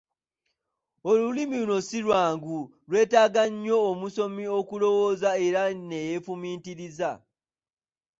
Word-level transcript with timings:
Olulimi 1.09 1.57
luno 1.61 1.77
si 1.87 1.97
lwangu, 2.05 2.57
lwetaaga 2.89 3.43
nnyo 3.51 3.77
omusomi 3.91 4.43
okulowooza 4.59 5.29
era 5.45 5.61
ne 5.87 5.97
yeefumiitiriza. 6.07 7.11